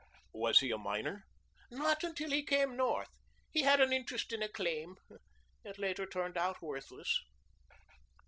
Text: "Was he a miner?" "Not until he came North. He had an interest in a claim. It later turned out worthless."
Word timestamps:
"Was 0.33 0.61
he 0.61 0.71
a 0.71 0.79
miner?" 0.79 1.25
"Not 1.69 2.03
until 2.03 2.31
he 2.31 2.43
came 2.43 2.75
North. 2.75 3.11
He 3.51 3.61
had 3.61 3.79
an 3.79 3.93
interest 3.93 4.33
in 4.33 4.41
a 4.41 4.49
claim. 4.49 4.95
It 5.63 5.77
later 5.77 6.07
turned 6.07 6.37
out 6.39 6.59
worthless." 6.59 7.21